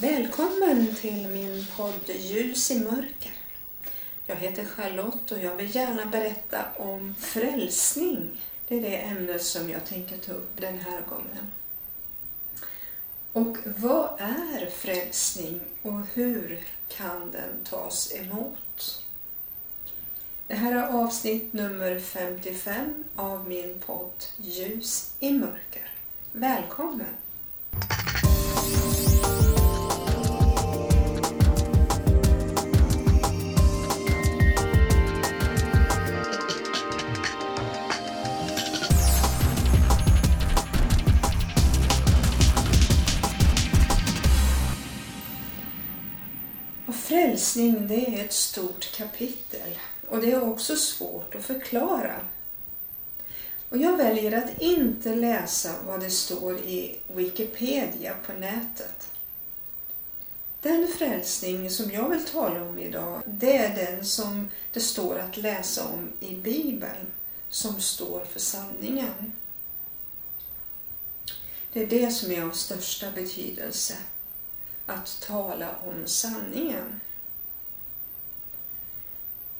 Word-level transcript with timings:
Välkommen 0.00 0.94
till 0.94 1.28
min 1.28 1.66
podd 1.76 2.08
Ljus 2.08 2.70
i 2.70 2.80
mörker. 2.80 3.32
Jag 4.26 4.36
heter 4.36 4.64
Charlotte 4.64 5.32
och 5.32 5.38
jag 5.38 5.56
vill 5.56 5.74
gärna 5.74 6.06
berätta 6.06 6.64
om 6.76 7.14
frälsning. 7.18 8.40
Det 8.68 8.76
är 8.76 8.80
det 8.80 8.96
ämnet 8.96 9.42
som 9.42 9.70
jag 9.70 9.84
tänker 9.84 10.16
ta 10.16 10.32
upp 10.32 10.50
den 10.56 10.78
här 10.78 11.02
gången. 11.08 11.52
Och 13.32 13.56
vad 13.64 14.20
är 14.20 14.70
frälsning 14.70 15.60
och 15.82 16.00
hur 16.14 16.64
kan 16.88 17.30
den 17.30 17.64
tas 17.64 18.12
emot? 18.14 19.04
Det 20.46 20.54
här 20.54 20.72
är 20.72 21.02
avsnitt 21.02 21.52
nummer 21.52 22.00
55 22.00 23.04
av 23.16 23.48
min 23.48 23.78
podd 23.86 24.24
Ljus 24.36 25.14
i 25.20 25.32
mörker. 25.32 25.92
Välkommen! 26.32 27.14
Frälsning 46.92 47.86
det 47.86 48.06
är 48.06 48.24
ett 48.24 48.32
stort 48.32 48.96
kapitel 48.96 49.78
och 50.08 50.20
det 50.20 50.32
är 50.32 50.42
också 50.42 50.76
svårt 50.76 51.34
att 51.34 51.44
förklara. 51.44 52.16
Och 53.68 53.78
jag 53.78 53.96
väljer 53.96 54.32
att 54.32 54.62
inte 54.62 55.14
läsa 55.14 55.74
vad 55.86 56.00
det 56.00 56.10
står 56.10 56.58
i 56.58 56.98
Wikipedia 57.06 58.14
på 58.26 58.32
nätet. 58.32 59.08
Den 60.62 60.88
frälsning 60.88 61.70
som 61.70 61.90
jag 61.90 62.08
vill 62.08 62.24
tala 62.24 62.62
om 62.62 62.78
idag, 62.78 63.22
det 63.26 63.56
är 63.56 63.86
den 63.86 64.04
som 64.04 64.50
det 64.72 64.80
står 64.80 65.18
att 65.18 65.36
läsa 65.36 65.88
om 65.88 66.08
i 66.20 66.34
Bibeln, 66.34 67.06
som 67.48 67.80
står 67.80 68.24
för 68.24 68.40
sanningen. 68.40 69.32
Det 71.72 71.82
är 71.82 71.86
det 71.86 72.10
som 72.10 72.32
är 72.32 72.42
av 72.42 72.50
största 72.50 73.10
betydelse, 73.10 73.94
att 74.90 75.20
tala 75.20 75.68
om 75.86 76.06
sanningen. 76.06 77.00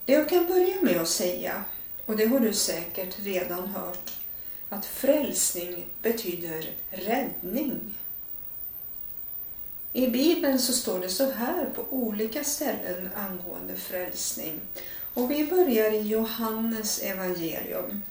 Det 0.05 0.13
jag 0.13 0.29
kan 0.29 0.45
börja 0.45 0.81
med 0.81 1.01
att 1.01 1.09
säga, 1.09 1.63
och 2.05 2.17
det 2.17 2.25
har 2.25 2.39
du 2.39 2.53
säkert 2.53 3.19
redan 3.19 3.67
hört, 3.67 4.11
att 4.69 4.85
frälsning 4.85 5.87
betyder 6.01 6.69
räddning. 6.89 7.97
I 9.93 10.07
Bibeln 10.07 10.59
så 10.59 10.73
står 10.73 10.99
det 10.99 11.09
så 11.09 11.31
här 11.31 11.65
på 11.65 11.85
olika 11.89 12.43
ställen 12.43 13.09
angående 13.15 13.75
frälsning. 13.75 14.59
Och 15.13 15.31
vi 15.31 15.47
börjar 15.47 15.91
i 15.91 16.07
Johannes 16.07 16.99
evangelium 16.99 18.01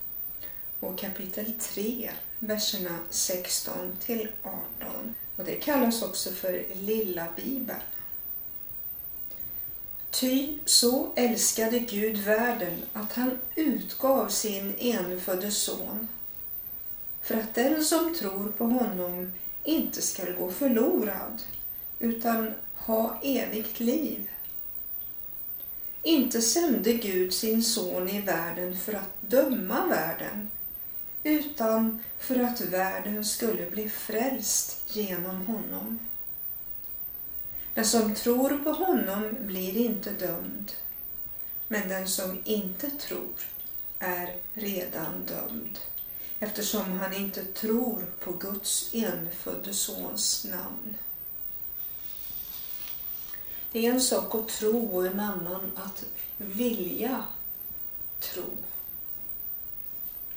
och 0.81 0.99
kapitel 0.99 1.53
3, 1.53 2.11
verserna 2.39 2.99
16 3.11 3.97
till 4.01 4.29
18. 4.43 5.15
Och 5.41 5.47
det 5.47 5.57
kallas 5.57 6.03
också 6.03 6.31
för 6.31 6.65
Lilla 6.75 7.27
Bibeln. 7.37 7.81
Ty 10.11 10.59
så 10.65 11.13
älskade 11.17 11.79
Gud 11.79 12.17
världen 12.17 12.83
att 12.93 13.13
han 13.13 13.39
utgav 13.55 14.29
sin 14.29 14.75
enfödde 14.79 15.51
son 15.51 16.09
för 17.23 17.35
att 17.35 17.55
den 17.55 17.85
som 17.85 18.15
tror 18.15 18.49
på 18.49 18.65
honom 18.65 19.33
inte 19.65 20.03
skall 20.03 20.33
gå 20.33 20.51
förlorad 20.51 21.43
utan 21.99 22.55
ha 22.77 23.21
evigt 23.23 23.81
liv. 23.81 24.31
Inte 26.03 26.43
sände 26.43 26.93
Gud 26.93 27.33
sin 27.35 27.63
son 27.63 28.09
i 28.09 28.21
världen 28.21 28.79
för 28.79 28.93
att 28.93 29.15
döma 29.21 29.87
världen 29.87 30.51
utan 31.23 32.05
för 32.19 32.41
att 32.41 32.61
världen 32.61 33.25
skulle 33.25 33.71
bli 33.71 33.89
frälst 33.89 34.97
genom 34.97 35.47
honom. 35.47 35.99
Den 37.75 37.85
som 37.85 38.15
tror 38.15 38.59
på 38.59 38.71
honom 38.71 39.37
blir 39.41 39.77
inte 39.77 40.11
dömd, 40.11 40.73
men 41.69 41.89
den 41.89 42.09
som 42.09 42.43
inte 42.45 42.91
tror 42.91 43.41
är 43.99 44.37
redan 44.55 45.27
dömd 45.27 45.79
eftersom 46.41 46.93
han 46.93 47.13
inte 47.13 47.45
tror 47.45 48.03
på 48.21 48.33
Guds 48.33 48.95
enfödde 48.95 49.75
sons 49.75 50.45
namn. 50.45 50.99
Det 53.73 53.87
är 53.87 53.91
en 53.91 54.01
sak 54.01 54.35
att 54.35 54.49
tro 54.49 54.97
och 54.97 55.07
en 55.07 55.21
annan 55.21 55.71
att 55.77 56.05
vilja 56.37 57.25
tro. 58.21 58.57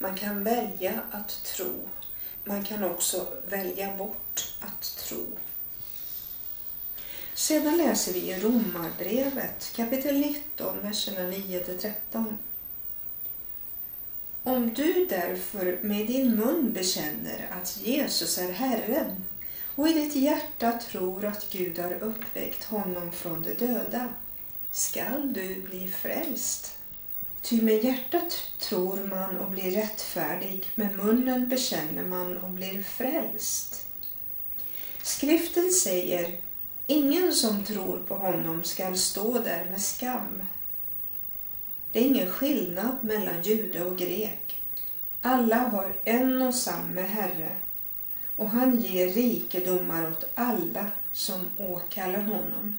Man 0.03 0.16
kan 0.16 0.44
välja 0.44 1.02
att 1.12 1.44
tro. 1.44 1.90
Man 2.44 2.64
kan 2.64 2.84
också 2.84 3.28
välja 3.50 3.97
bort 3.97 4.56
att 4.59 4.97
tro. 4.97 5.25
Sedan 7.34 7.78
läser 7.78 8.13
vi 8.13 8.19
i 8.19 8.40
Romarbrevet 8.40 9.74
kapitel 9.75 10.18
19, 10.18 10.81
verserna 10.81 11.19
9-13. 11.19 12.38
Om 14.44 14.74
du 14.74 15.06
därför 15.06 15.80
med 15.81 16.08
din 16.08 16.36
mun 16.36 16.74
bekänner 16.74 17.47
att 17.52 17.78
Jesus 17.78 18.38
är 18.38 18.52
Herren 18.52 19.24
och 19.75 19.88
i 19.88 19.94
ditt 19.94 20.16
hjärta 20.16 20.72
tror 20.72 21.25
att 21.25 21.50
Gud 21.52 21.80
har 21.80 21.94
uppväckt 21.94 22.63
honom 22.63 23.12
från 23.12 23.44
de 23.44 23.53
döda 23.53 24.13
skall 24.72 25.34
du 25.34 25.62
bli 25.62 25.88
frälst. 25.88 26.82
Ty 27.44 27.62
med 27.62 27.84
hjärtat 27.84 28.52
tror 28.59 29.08
man 29.08 29.38
och 29.38 29.50
blir 29.50 29.72
rättfärdig, 29.72 30.72
med 30.76 30.96
munnen 30.96 31.50
bekänner 31.50 32.04
man 32.04 32.38
och 32.38 32.50
blir 32.50 32.84
frälst. 32.84 33.88
Skriften 35.02 35.72
säger 35.72 36.38
Ingen 36.88 37.34
som 37.34 37.64
tror 37.64 38.04
på 38.08 38.16
honom 38.16 38.64
skall 38.64 38.98
stå 38.98 39.40
där 39.40 39.66
med 39.66 39.81
skam. 39.81 40.44
Det 41.92 42.00
är 42.00 42.04
ingen 42.04 42.30
skillnad 42.30 42.98
mellan 43.02 43.42
jude 43.42 43.84
och 43.84 43.98
grek. 43.98 44.64
Alla 45.22 45.58
har 45.58 45.96
en 46.04 46.42
och 46.42 46.56
samma 46.56 47.02
Herre 47.02 47.52
och 48.36 48.50
han 48.50 48.81
ger 48.81 49.08
rikedomar 49.08 50.12
åt 50.12 50.24
alla 50.36 50.88
som 51.12 51.48
åkallar 51.58 52.22
honom. 52.22 52.78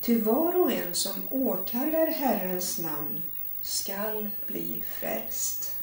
Ty 0.00 0.20
var 0.20 0.60
och 0.60 0.72
en 0.72 0.94
som 0.94 1.22
åkallar 1.30 2.06
Herrens 2.06 2.78
namn 2.78 3.22
skall 3.62 4.28
bli 4.46 4.82
frälst. 4.88 5.76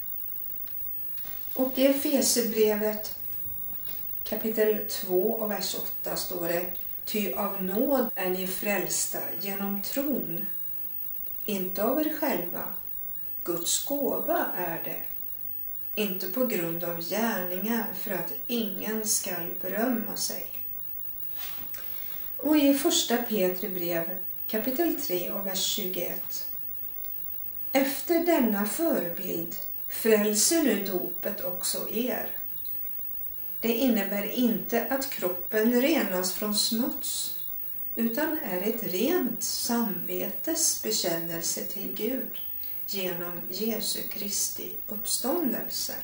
Och 1.54 1.78
i 1.78 1.86
Efesierbrevet 1.86 3.20
kapitel 4.24 4.80
2 4.90 5.32
och 5.32 5.52
vers 5.52 5.76
8 6.02 6.16
står 6.16 6.48
det 6.48 6.72
Ty 7.06 7.34
av 7.34 7.64
nåd 7.64 8.10
är 8.16 8.30
ni 8.30 8.48
frälsta 8.48 9.20
genom 9.42 9.82
tron, 9.82 10.46
inte 11.46 11.84
av 11.84 12.00
er 12.00 12.18
själva. 12.20 12.64
Guds 13.44 13.86
gåva 13.86 14.46
är 14.58 14.82
det, 14.84 15.02
inte 16.02 16.30
på 16.30 16.46
grund 16.46 16.84
av 16.84 17.02
gärningar 17.02 17.86
för 17.94 18.12
att 18.12 18.34
ingen 18.48 19.08
skall 19.08 19.54
berömma 19.62 20.16
sig. 20.16 20.46
Och 22.46 22.58
i 22.58 22.74
första 22.74 23.18
Petri 23.18 23.70
brev 23.70 24.18
kapitel 24.48 25.02
3 25.02 25.32
och 25.32 25.46
vers 25.46 25.66
21. 25.66 26.48
Efter 27.72 28.26
denna 28.26 28.66
förebild 28.66 29.56
frälser 29.88 30.64
nu 30.64 30.84
dopet 30.84 31.44
också 31.44 31.90
er 31.90 32.30
det 33.62 33.74
innebär 33.74 34.32
inte 34.32 34.88
att 34.90 35.10
kroppen 35.10 35.82
renas 35.82 36.34
från 36.34 36.56
smuts 36.56 37.40
utan 37.96 38.40
är 38.40 38.62
ett 38.62 38.84
rent 38.84 39.44
samvetes 39.44 40.84
bekännelse 40.84 41.62
till 41.62 41.94
Gud 41.96 42.38
genom 42.88 43.42
Jesu 43.50 44.02
Kristi 44.02 44.72
uppståndelse. 44.88 45.96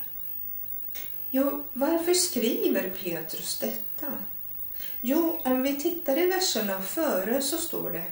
Jo, 1.32 1.64
varför 1.74 2.14
skriver 2.14 2.90
Petrus 2.90 3.60
detta? 3.60 4.14
Jo, 5.02 5.42
om 5.44 5.64
vi 5.64 5.80
tittar 5.80 6.18
i 6.18 6.28
verserna 6.28 6.82
före 6.82 7.42
så 7.42 7.58
står 7.58 7.92
det 7.92 8.04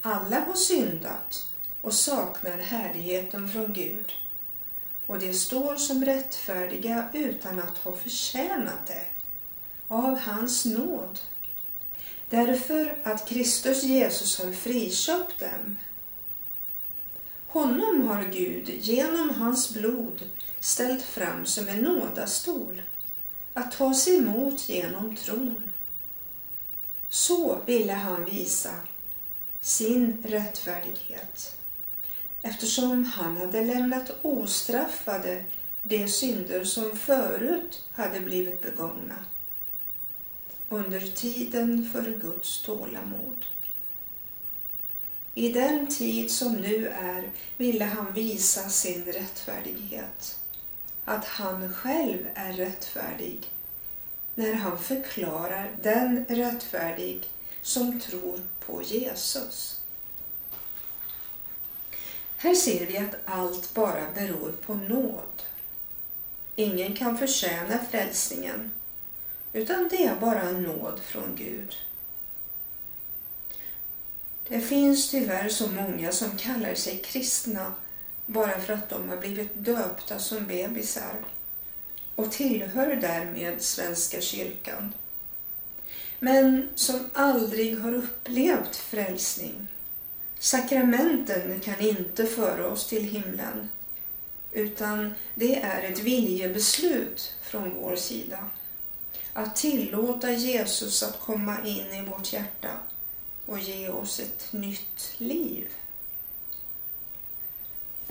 Alla 0.00 0.40
har 0.40 0.54
syndat 0.54 1.48
och 1.80 1.94
saknar 1.94 2.58
härligheten 2.58 3.48
från 3.48 3.72
Gud 3.72 4.12
och 5.06 5.18
de 5.18 5.34
står 5.34 5.76
som 5.76 6.04
rättfärdiga 6.04 7.08
utan 7.12 7.58
att 7.58 7.78
ha 7.78 7.92
förtjänat 7.92 8.86
det 8.86 9.06
av 9.88 10.18
hans 10.18 10.64
nåd. 10.64 11.20
Därför 12.28 12.98
att 13.02 13.28
Kristus 13.28 13.82
Jesus 13.82 14.38
har 14.38 14.52
friköpt 14.52 15.40
dem. 15.40 15.76
Honom 17.46 18.08
har 18.08 18.22
Gud 18.22 18.68
genom 18.68 19.30
hans 19.30 19.74
blod 19.74 20.22
ställt 20.60 21.02
fram 21.02 21.46
som 21.46 21.68
en 21.68 21.78
nådastol 21.78 22.82
att 23.54 23.72
tas 23.72 24.08
emot 24.08 24.68
genom 24.68 25.16
tron. 25.16 25.69
Så 27.12 27.60
ville 27.66 27.92
han 27.92 28.24
visa 28.24 28.74
sin 29.60 30.22
rättfärdighet. 30.22 31.56
Eftersom 32.42 33.04
han 33.04 33.36
hade 33.36 33.64
lämnat 33.64 34.10
ostraffade 34.22 35.44
de 35.82 36.08
synder 36.08 36.64
som 36.64 36.96
förut 36.96 37.84
hade 37.92 38.20
blivit 38.20 38.62
begångna. 38.62 39.24
Under 40.68 41.00
tiden 41.00 41.90
för 41.92 42.02
Guds 42.02 42.62
tålamod. 42.62 43.46
I 45.34 45.52
den 45.52 45.86
tid 45.86 46.30
som 46.30 46.52
nu 46.52 46.88
är 46.88 47.30
ville 47.56 47.84
han 47.84 48.12
visa 48.12 48.68
sin 48.68 49.04
rättfärdighet, 49.04 50.38
att 51.04 51.24
han 51.24 51.72
själv 51.72 52.26
är 52.34 52.52
rättfärdig 52.52 53.50
när 54.34 54.54
han 54.54 54.78
förklarar 54.78 55.70
den 55.82 56.24
rättfärdig 56.28 57.30
som 57.62 58.00
tror 58.00 58.40
på 58.66 58.82
Jesus. 58.82 59.80
Här 62.36 62.54
ser 62.54 62.86
vi 62.86 62.98
att 62.98 63.14
allt 63.24 63.74
bara 63.74 64.10
beror 64.14 64.52
på 64.52 64.74
nåd. 64.74 65.42
Ingen 66.56 66.96
kan 66.96 67.18
förtjäna 67.18 67.78
frälsningen, 67.90 68.70
utan 69.52 69.88
det 69.88 70.04
är 70.04 70.16
bara 70.16 70.50
nåd 70.50 71.00
från 71.04 71.36
Gud. 71.36 71.76
Det 74.48 74.60
finns 74.60 75.10
tyvärr 75.10 75.48
så 75.48 75.68
många 75.68 76.12
som 76.12 76.36
kallar 76.36 76.74
sig 76.74 76.98
kristna 76.98 77.74
bara 78.26 78.60
för 78.60 78.72
att 78.72 78.88
de 78.88 79.08
har 79.08 79.16
blivit 79.16 79.50
döpta 79.54 80.18
som 80.18 80.46
bebisar 80.46 81.14
och 82.16 82.32
tillhör 82.32 82.96
därmed 82.96 83.62
Svenska 83.62 84.20
kyrkan. 84.20 84.94
Men 86.18 86.68
som 86.74 87.10
aldrig 87.12 87.78
har 87.80 87.94
upplevt 87.94 88.76
frälsning. 88.76 89.68
Sakramenten 90.38 91.60
kan 91.60 91.80
inte 91.80 92.26
föra 92.26 92.66
oss 92.68 92.86
till 92.86 93.04
himlen 93.04 93.68
utan 94.52 95.14
det 95.34 95.60
är 95.60 95.82
ett 95.82 95.98
viljebeslut 95.98 97.34
från 97.42 97.74
vår 97.74 97.96
sida. 97.96 98.46
Att 99.32 99.56
tillåta 99.56 100.32
Jesus 100.32 101.02
att 101.02 101.20
komma 101.20 101.56
in 101.66 101.92
i 101.92 102.02
vårt 102.10 102.32
hjärta 102.32 102.70
och 103.46 103.58
ge 103.58 103.88
oss 103.88 104.20
ett 104.20 104.52
nytt 104.52 105.14
liv. 105.18 105.68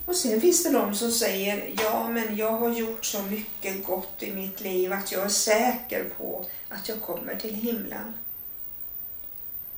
Och 0.09 0.15
sen 0.15 0.41
finns 0.41 0.63
det 0.63 0.71
de 0.71 0.95
som 0.95 1.11
säger, 1.11 1.73
ja 1.77 2.09
men 2.09 2.35
jag 2.35 2.51
har 2.51 2.73
gjort 2.73 3.05
så 3.05 3.21
mycket 3.21 3.85
gott 3.85 4.23
i 4.23 4.31
mitt 4.31 4.61
liv 4.61 4.93
att 4.93 5.11
jag 5.11 5.25
är 5.25 5.29
säker 5.29 6.09
på 6.17 6.45
att 6.69 6.89
jag 6.89 7.01
kommer 7.01 7.35
till 7.35 7.55
himlen. 7.55 8.13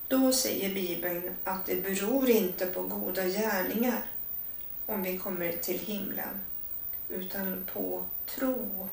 Då 0.08 0.32
säger 0.32 0.74
Bibeln 0.74 1.34
att 1.44 1.66
det 1.66 1.82
beror 1.82 2.30
inte 2.30 2.66
på 2.66 2.82
goda 2.82 3.24
gärningar 3.24 4.02
om 4.86 5.02
vi 5.02 5.18
kommer 5.18 5.52
till 5.52 5.78
himlen, 5.78 6.40
utan 7.08 7.66
på 7.72 8.04
tro. 8.26 8.88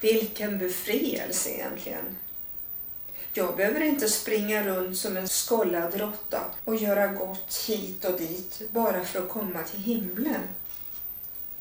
Vilken 0.00 0.58
befrielse 0.58 1.50
egentligen! 1.50 2.16
Jag 3.32 3.56
behöver 3.56 3.80
inte 3.80 4.08
springa 4.08 4.64
runt 4.66 4.98
som 4.98 5.16
en 5.16 5.28
skollad 5.28 5.94
råtta 5.94 6.40
och 6.64 6.76
göra 6.76 7.06
gott 7.06 7.64
hit 7.68 8.04
och 8.04 8.18
dit 8.18 8.62
bara 8.70 9.04
för 9.04 9.18
att 9.18 9.28
komma 9.28 9.62
till 9.62 9.80
himlen. 9.80 10.42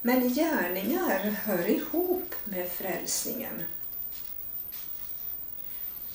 Men 0.02 0.34
gärningar 0.34 1.20
hör 1.20 1.70
ihop 1.70 2.36
med 2.44 2.72
frälsningen. 2.72 3.64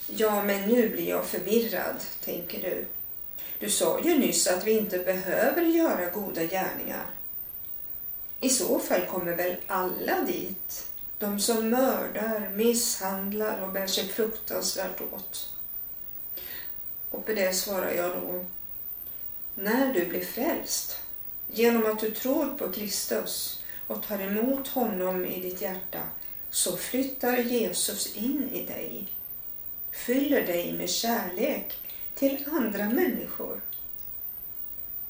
Ja, 0.07 0.45
men 0.45 0.69
nu 0.69 0.89
blir 0.89 1.09
jag 1.09 1.27
förvirrad, 1.27 1.97
tänker 2.25 2.63
du. 2.63 2.85
Du 3.59 3.71
sa 3.71 4.01
ju 4.01 4.19
nyss 4.19 4.47
att 4.47 4.67
vi 4.67 4.73
inte 4.79 4.99
behöver 4.99 5.63
göra 5.63 6.11
goda 6.11 6.45
gärningar. 6.45 7.07
I 8.41 8.49
så 8.49 8.79
fall 8.79 9.07
kommer 9.07 9.37
väl 9.37 9.57
alla 9.67 10.21
dit? 10.21 10.92
De 11.23 11.41
som 11.41 11.71
mördar, 11.71 12.51
misshandlar 12.55 13.61
och 13.61 13.73
bär 13.73 13.87
sig 13.87 14.09
fruktansvärt 14.09 15.01
åt. 15.01 15.55
Och 17.11 17.27
på 17.27 17.33
det 17.33 17.53
svarar 17.53 17.93
jag 17.93 18.11
då, 18.11 18.45
när 19.55 19.95
du 19.95 20.07
blir 20.07 20.25
frälst, 20.25 20.97
genom 21.47 21.87
att 21.87 22.01
du 22.01 22.11
tror 22.11 22.47
på 22.47 22.73
Kristus 22.73 23.63
och 23.87 24.03
tar 24.03 24.19
emot 24.19 24.69
honom 24.69 25.25
i 25.27 25.41
ditt 25.41 25.61
hjärta, 25.61 26.03
så 26.51 26.77
flyttar 26.77 27.37
Jesus 27.37 28.17
in 28.17 28.49
i 28.53 28.67
dig, 28.67 29.07
fyller 29.91 30.47
dig 30.47 30.73
med 30.73 30.91
kärlek 30.91 31.79
till 32.15 32.49
andra 32.53 32.85
människor. 32.85 33.61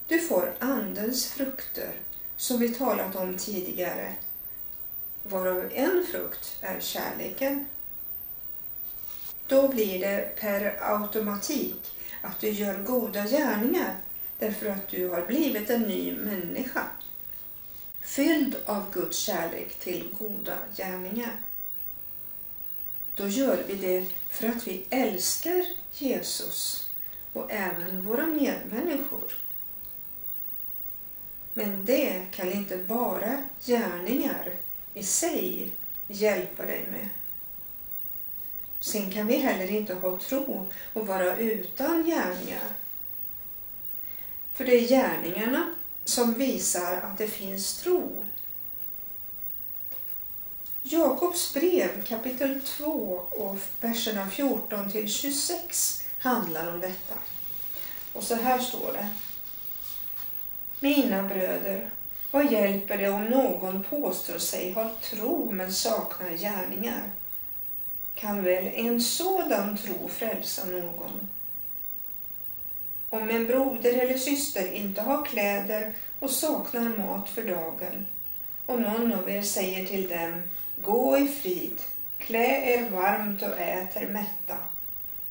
Du 0.06 0.20
får 0.20 0.54
Andens 0.58 1.26
frukter, 1.26 1.94
som 2.36 2.58
vi 2.58 2.68
talat 2.68 3.16
om 3.16 3.38
tidigare, 3.38 4.14
varav 5.22 5.70
en 5.74 6.06
frukt 6.10 6.56
är 6.60 6.80
kärleken. 6.80 7.66
Då 9.46 9.68
blir 9.68 9.98
det 9.98 10.36
per 10.40 10.78
automatik 10.80 11.92
att 12.22 12.40
du 12.40 12.50
gör 12.50 12.82
goda 12.82 13.26
gärningar 13.26 13.96
därför 14.38 14.66
att 14.66 14.88
du 14.88 15.08
har 15.08 15.22
blivit 15.22 15.70
en 15.70 15.82
ny 15.82 16.12
människa. 16.12 16.86
Fylld 18.00 18.56
av 18.66 18.92
Guds 18.92 19.18
kärlek 19.18 19.74
till 19.74 20.14
goda 20.18 20.58
gärningar. 20.76 21.36
Då 23.14 23.28
gör 23.28 23.64
vi 23.66 23.74
det 23.74 24.06
för 24.28 24.48
att 24.48 24.66
vi 24.66 24.86
älskar 24.90 25.66
Jesus 25.92 26.90
och 27.32 27.52
även 27.52 28.06
våra 28.06 28.26
medmänniskor. 28.26 29.32
Men 31.54 31.84
det 31.84 32.26
kan 32.30 32.52
inte 32.52 32.76
bara 32.76 33.42
gärningar 33.64 34.54
i 34.94 35.02
sig 35.02 35.72
hjälpa 36.08 36.66
dig 36.66 36.88
med. 36.90 37.08
Sen 38.80 39.10
kan 39.10 39.26
vi 39.26 39.36
heller 39.36 39.70
inte 39.70 39.94
ha 39.94 40.18
tro 40.18 40.66
och 40.92 41.06
vara 41.06 41.36
utan 41.36 42.06
gärningar. 42.06 42.74
För 44.52 44.64
det 44.64 44.74
är 44.74 44.88
gärningarna 44.88 45.74
som 46.04 46.34
visar 46.34 46.96
att 46.96 47.18
det 47.18 47.28
finns 47.28 47.74
tro. 47.82 48.24
Jakobs 50.82 51.54
brev 51.54 52.02
kapitel 52.02 52.60
2 52.60 52.90
och 53.30 53.58
verserna 53.80 54.30
14 54.30 54.90
till 54.90 55.08
26 55.08 56.04
handlar 56.18 56.74
om 56.74 56.80
detta. 56.80 57.14
Och 58.12 58.22
så 58.22 58.34
här 58.34 58.58
står 58.58 58.92
det. 58.92 59.08
Mina 60.80 61.22
bröder, 61.22 61.90
vad 62.32 62.52
hjälper 62.52 62.98
det 62.98 63.08
om 63.08 63.24
någon 63.24 63.84
påstår 63.84 64.38
sig 64.38 64.72
ha 64.72 64.90
tro 65.02 65.50
men 65.52 65.72
saknar 65.72 66.30
gärningar? 66.30 67.02
Kan 68.14 68.44
väl 68.44 68.64
en 68.74 69.00
sådan 69.00 69.76
tro 69.76 70.08
frälsa 70.08 70.66
någon? 70.66 71.28
Om 73.10 73.30
en 73.30 73.46
broder 73.46 73.92
eller 73.92 74.18
syster 74.18 74.72
inte 74.72 75.02
har 75.02 75.24
kläder 75.24 75.94
och 76.18 76.30
saknar 76.30 76.98
mat 76.98 77.28
för 77.28 77.42
dagen, 77.42 78.06
och 78.66 78.80
någon 78.80 79.12
av 79.12 79.30
er 79.30 79.42
säger 79.42 79.86
till 79.86 80.08
dem, 80.08 80.42
gå 80.82 81.18
i 81.18 81.28
frid, 81.28 81.80
klä 82.18 82.74
er 82.74 82.90
varmt 82.90 83.42
och 83.42 83.58
ät 83.58 83.96
er 83.96 84.08
mätta, 84.08 84.56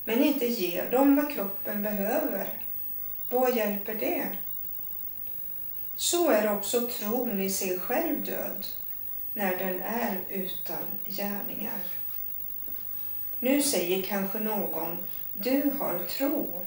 men 0.06 0.24
inte 0.24 0.46
ger 0.46 0.92
dem 0.92 1.16
vad 1.16 1.34
kroppen 1.34 1.84
behöver, 1.84 2.48
vad 3.30 3.56
hjälper 3.56 3.94
det? 3.94 4.28
Så 5.96 6.30
är 6.30 6.54
också 6.54 6.88
tron 6.88 7.42
i 7.42 7.50
sig 7.50 7.80
själv 7.80 8.24
död, 8.24 8.66
när 9.34 9.58
den 9.58 9.82
är 9.82 10.20
utan 10.30 10.84
gärningar. 11.06 11.80
Nu 13.40 13.62
säger 13.62 14.02
kanske 14.02 14.40
någon, 14.40 14.98
du 15.34 15.72
har 15.80 16.00
tro. 16.00 16.66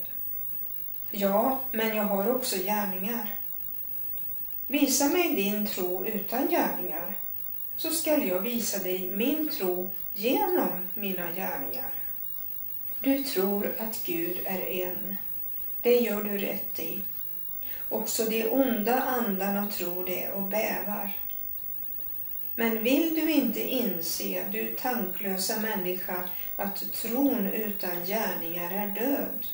Ja, 1.11 1.61
men 1.73 1.97
jag 1.97 2.05
har 2.05 2.35
också 2.35 2.57
gärningar. 2.57 3.39
Visa 4.67 5.09
mig 5.09 5.35
din 5.35 5.67
tro 5.67 6.07
utan 6.07 6.49
gärningar, 6.49 7.19
så 7.77 7.91
skall 7.91 8.29
jag 8.29 8.41
visa 8.41 8.79
dig 8.79 9.11
min 9.11 9.49
tro 9.49 9.91
genom 10.15 10.89
mina 10.95 11.33
gärningar. 11.33 11.93
Du 13.01 13.23
tror 13.23 13.75
att 13.79 14.05
Gud 14.05 14.41
är 14.45 14.61
en. 14.61 15.17
Det 15.83 15.97
gör 15.97 16.23
du 16.23 16.39
rätt 16.39 16.79
i. 16.79 17.03
Också 17.95 18.25
de 18.25 18.49
onda 18.49 19.01
andarna 19.01 19.67
tror 19.67 20.05
det 20.07 20.31
och 20.31 20.43
bävar. 20.43 21.17
Men 22.55 22.83
vill 22.83 23.15
du 23.15 23.33
inte 23.33 23.61
inse, 23.61 24.45
du 24.53 24.77
tanklösa 24.77 25.61
människa, 25.61 26.29
att 26.57 26.93
tron 26.93 27.47
utan 27.47 28.05
gärningar 28.05 28.71
är 28.71 28.89
död? 28.89 29.47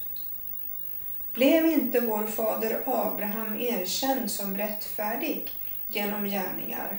Blev 1.32 1.66
inte 1.66 2.00
vår 2.00 2.26
fader 2.26 2.82
Abraham 2.86 3.60
erkänd 3.60 4.30
som 4.30 4.58
rättfärdig 4.58 5.50
genom 5.88 6.24
gärningar 6.24 6.98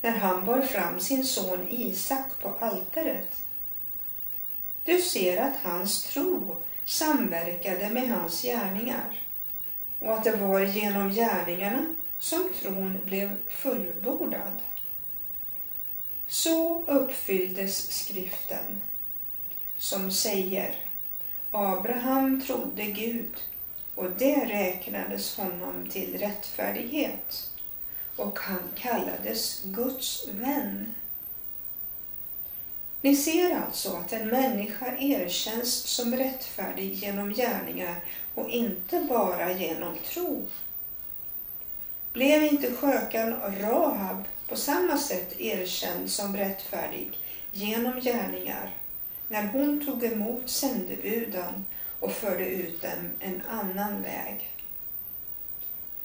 när 0.00 0.18
han 0.18 0.44
bar 0.44 0.60
fram 0.60 1.00
sin 1.00 1.24
son 1.24 1.66
Isak 1.70 2.40
på 2.40 2.54
altaret? 2.60 3.40
Du 4.84 5.00
ser 5.02 5.42
att 5.42 5.56
hans 5.62 6.04
tro 6.04 6.56
samverkade 6.84 7.90
med 7.90 8.08
hans 8.08 8.42
gärningar 8.42 9.23
och 10.04 10.14
att 10.14 10.24
det 10.24 10.36
var 10.36 10.60
genom 10.60 11.10
gärningarna 11.10 11.86
som 12.18 12.50
tron 12.60 13.00
blev 13.04 13.36
fullbordad. 13.48 14.52
Så 16.26 16.82
uppfylldes 16.86 17.92
skriften 17.92 18.80
som 19.78 20.10
säger 20.10 20.76
Abraham 21.50 22.40
trodde 22.40 22.84
Gud 22.84 23.36
och 23.94 24.10
det 24.10 24.44
räknades 24.44 25.36
honom 25.36 25.88
till 25.90 26.18
rättfärdighet 26.18 27.50
och 28.16 28.38
han 28.38 28.62
kallades 28.74 29.62
Guds 29.64 30.28
vän. 30.28 30.94
Ni 33.04 33.16
ser 33.16 33.56
alltså 33.56 33.92
att 33.96 34.12
en 34.12 34.28
människa 34.28 34.96
erkänns 34.98 35.74
som 35.74 36.16
rättfärdig 36.16 36.94
genom 36.94 37.32
gärningar 37.32 37.96
och 38.34 38.50
inte 38.50 39.00
bara 39.08 39.52
genom 39.52 39.98
tro. 39.98 40.46
Blev 42.12 42.44
inte 42.44 42.72
skökan 42.72 43.34
Rahab 43.60 44.24
på 44.48 44.56
samma 44.56 44.98
sätt 44.98 45.40
erkänd 45.40 46.10
som 46.10 46.36
rättfärdig 46.36 47.18
genom 47.52 48.00
gärningar 48.00 48.76
när 49.28 49.46
hon 49.46 49.86
tog 49.86 50.04
emot 50.04 50.50
sändebuden 50.50 51.64
och 52.00 52.12
förde 52.12 52.46
ut 52.46 52.82
dem 52.82 53.10
en 53.20 53.42
annan 53.50 54.02
väg? 54.02 54.50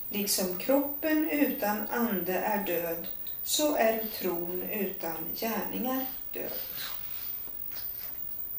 Liksom 0.10 0.58
kroppen 0.58 1.29
utan 1.29 1.88
ande 1.91 2.34
är 2.34 2.65
död 2.65 3.08
så 3.44 3.75
är 3.75 4.03
tron 4.20 4.63
utan 4.63 5.18
gärningar 5.36 6.06
död. 6.33 6.51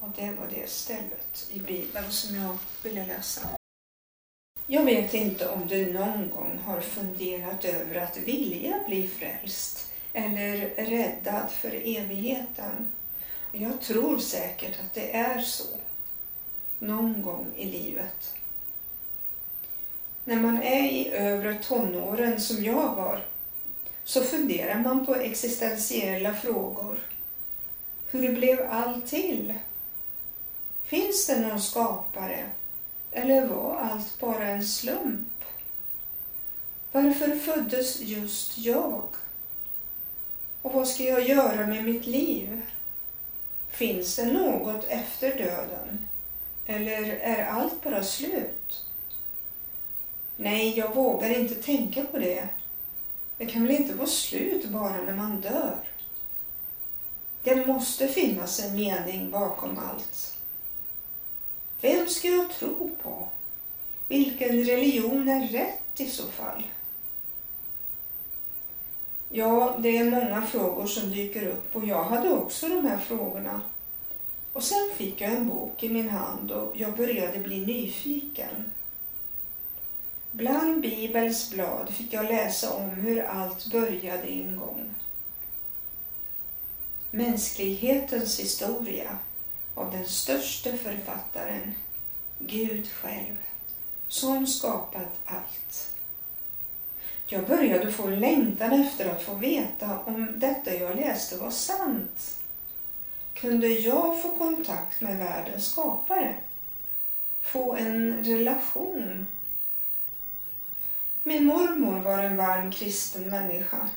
Och 0.01 0.09
det 0.17 0.31
var 0.31 0.47
det 0.55 0.71
stället 0.71 1.49
i 1.51 1.59
Bibeln 1.59 2.13
som 2.13 2.37
jag 2.37 2.59
ville 2.83 3.07
läsa. 3.07 3.49
Jag 4.67 4.85
vet 4.85 5.15
inte 5.15 5.49
om 5.49 5.67
du 5.67 5.93
någon 5.93 6.31
gång 6.31 6.59
har 6.65 6.81
funderat 6.81 7.65
över 7.65 7.95
att 7.95 8.17
vilja 8.17 8.81
bli 8.87 9.09
frälst 9.09 9.93
eller 10.13 10.57
räddad 10.77 11.51
för 11.51 11.71
evigheten. 11.71 12.91
Jag 13.53 13.81
tror 13.81 14.19
säkert 14.19 14.81
att 14.81 14.95
det 14.95 15.17
är 15.17 15.41
så. 15.41 15.65
Någon 16.79 17.23
gång 17.23 17.47
i 17.57 17.65
livet. 17.65 18.35
När 20.25 20.41
man 20.41 20.63
är 20.63 20.91
i 20.91 21.11
övre 21.13 21.55
tonåren 21.55 22.41
som 22.41 22.65
jag 22.65 22.95
var 22.95 23.25
så 24.05 24.21
funderar 24.21 24.79
man 24.79 25.07
på 25.07 25.15
existentiella 25.15 26.35
frågor. 26.35 26.99
Hur 28.11 28.35
blev 28.35 28.67
allt 28.71 29.07
till? 29.07 29.55
Finns 30.85 31.27
det 31.27 31.41
någon 31.41 31.61
skapare? 31.61 32.51
Eller 33.13 33.47
var 33.47 33.77
allt 33.77 34.21
bara 34.21 34.47
en 34.49 34.67
slump? 34.67 35.45
Varför 36.93 37.37
föddes 37.37 38.01
just 38.01 38.59
jag? 38.59 39.05
Och 40.63 40.73
vad 40.73 40.89
ska 40.89 41.05
jag 41.05 41.29
göra 41.29 41.67
med 41.67 41.85
mitt 41.85 42.07
liv? 42.07 42.63
Finns 43.69 44.17
det 44.17 44.33
något 44.33 44.85
efter 44.89 45.39
döden? 45.39 46.09
Eller 46.67 47.03
är 47.17 47.45
allt 47.47 47.83
bara 47.83 48.05
slut? 48.05 48.85
Nej, 50.37 50.79
jag 50.79 50.95
vågar 50.95 51.31
inte 51.31 51.55
tänka 51.55 52.05
på 52.05 52.19
det. 52.19 52.49
Det 53.39 53.47
kan 53.47 53.67
väl 53.67 53.77
inte 53.77 53.95
vara 53.95 54.09
slut 54.09 54.65
bara 54.69 55.03
när 55.03 55.15
man 55.15 55.41
dör? 55.41 55.90
Det 57.43 57.67
måste 57.67 58.09
finnas 58.09 58.61
en 58.61 58.75
mening 58.75 59.31
bakom 59.31 59.79
allt. 59.79 60.39
Vem 61.81 62.09
ska 62.09 62.29
jag 62.29 62.51
tro 62.51 62.91
på? 63.03 63.29
Vilken 64.09 64.65
religion 64.65 65.29
är 65.29 65.49
rätt 65.49 66.01
i 66.01 66.07
så 66.07 66.27
fall? 66.27 66.63
Ja, 69.29 69.77
det 69.79 69.99
är 69.99 70.11
många 70.11 70.43
frågor 70.43 70.87
som 70.87 71.11
dyker 71.11 71.47
upp 71.47 71.77
och 71.77 71.85
jag 71.85 72.05
hade 72.05 72.31
också 72.31 72.69
de 72.69 72.87
här 72.87 72.99
frågorna. 72.99 73.61
Och 74.53 74.63
sen 74.63 74.91
fick 74.97 75.21
jag 75.21 75.33
en 75.33 75.49
bok 75.49 75.83
i 75.83 75.89
min 75.89 76.09
hand 76.09 76.51
och 76.51 76.73
jag 76.77 76.97
började 76.97 77.39
bli 77.39 77.67
nyfiken. 77.67 78.71
Bland 80.31 80.81
Bibels 80.81 81.51
blad 81.51 81.89
fick 81.91 82.13
jag 82.13 82.25
läsa 82.25 82.73
om 82.73 82.91
hur 82.91 83.23
allt 83.23 83.73
började 83.73 84.23
en 84.23 84.57
gång. 84.57 84.95
Mänsklighetens 87.11 88.41
historia 88.41 89.19
av 89.75 89.91
den 89.91 90.07
största 90.07 90.71
författaren, 90.77 91.75
Gud 92.39 92.91
själv, 92.91 93.37
som 94.09 94.47
skapat 94.47 95.13
allt. 95.25 95.91
Jag 97.27 97.47
började 97.47 97.93
få 97.93 98.07
längtan 98.07 98.73
efter 98.73 99.11
att 99.11 99.23
få 99.23 99.35
veta 99.35 99.99
om 99.99 100.41
detta 100.41 100.75
jag 100.75 100.97
läste 100.97 101.37
var 101.37 101.51
sant. 101.51 102.39
Kunde 103.35 103.69
jag 103.69 104.23
få 104.23 104.33
kontakt 104.33 105.01
med 105.01 105.19
världens 105.19 105.67
skapare? 105.67 106.35
Få 107.43 107.77
en 107.77 108.25
relation? 108.25 109.27
Min 111.23 111.45
mormor 111.45 112.01
var 112.01 112.19
en 112.19 112.37
varm 112.37 112.73
kristen 112.73 113.31
människa. 113.31 113.89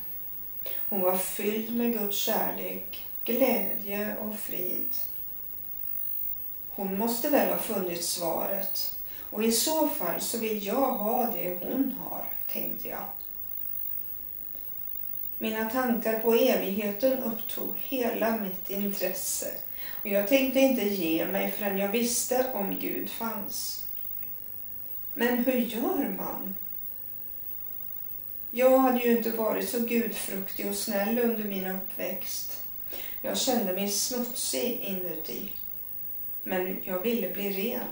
Hon 0.88 1.00
var 1.00 1.16
fylld 1.16 1.76
med 1.76 1.98
Guds 1.98 2.16
kärlek, 2.16 3.03
glädje 3.24 4.16
och 4.16 4.38
frid. 4.38 4.88
Hon 6.68 6.98
måste 6.98 7.30
väl 7.30 7.48
ha 7.48 7.58
funnit 7.58 8.04
svaret 8.04 8.98
och 9.30 9.44
i 9.44 9.52
så 9.52 9.88
fall 9.88 10.20
så 10.20 10.38
vill 10.38 10.66
jag 10.66 10.92
ha 10.92 11.30
det 11.34 11.58
hon 11.60 11.94
har, 12.00 12.24
tänkte 12.52 12.88
jag. 12.88 13.04
Mina 15.38 15.70
tankar 15.70 16.18
på 16.18 16.34
evigheten 16.34 17.18
upptog 17.18 17.74
hela 17.76 18.36
mitt 18.36 18.70
intresse 18.70 19.54
och 20.02 20.06
jag 20.06 20.28
tänkte 20.28 20.60
inte 20.60 20.84
ge 20.84 21.26
mig 21.26 21.50
förrän 21.50 21.78
jag 21.78 21.88
visste 21.88 22.46
om 22.54 22.76
Gud 22.80 23.10
fanns. 23.10 23.86
Men 25.14 25.44
hur 25.44 25.58
gör 25.58 26.14
man? 26.16 26.54
Jag 28.50 28.78
hade 28.78 28.98
ju 28.98 29.16
inte 29.16 29.30
varit 29.30 29.68
så 29.68 29.78
gudfruktig 29.78 30.68
och 30.68 30.74
snäll 30.74 31.18
under 31.18 31.44
min 31.44 31.66
uppväxt. 31.66 32.63
Jag 33.24 33.38
kände 33.38 33.72
mig 33.72 33.88
smutsig 33.88 34.80
inuti 34.80 35.48
men 36.42 36.80
jag 36.84 36.98
ville 36.98 37.28
bli 37.28 37.52
ren. 37.52 37.88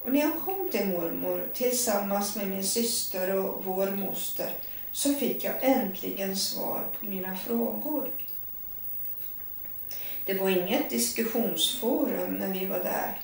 Och 0.00 0.12
när 0.12 0.20
jag 0.20 0.40
kom 0.44 0.70
till 0.70 0.86
mormor 0.86 1.48
tillsammans 1.54 2.36
med 2.36 2.48
min 2.48 2.64
syster 2.64 3.34
och 3.34 3.64
vår 3.64 3.90
moster 3.90 4.54
så 4.92 5.14
fick 5.14 5.44
jag 5.44 5.54
äntligen 5.60 6.36
svar 6.36 6.84
på 7.00 7.06
mina 7.06 7.36
frågor. 7.36 8.10
Det 10.24 10.34
var 10.34 10.48
inget 10.50 10.90
diskussionsforum 10.90 12.34
när 12.34 12.52
vi 12.52 12.66
var 12.66 12.78
där. 12.78 13.20